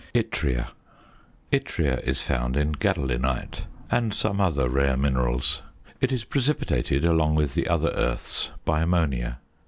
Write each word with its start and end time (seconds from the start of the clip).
YTTRIA. 0.15 0.69
Yttria 1.53 2.01
is 2.03 2.21
found 2.23 2.57
in 2.57 2.71
gadolinite 2.73 3.65
and 3.91 4.15
some 4.15 4.41
other 4.41 4.67
rare 4.67 4.97
minerals. 4.97 5.61
It 5.99 6.11
is 6.11 6.23
precipitated 6.23 7.05
along 7.05 7.35
with 7.35 7.53
the 7.53 7.67
other 7.67 7.89
earths 7.91 8.49
by 8.65 8.81
ammonia. 8.81 9.37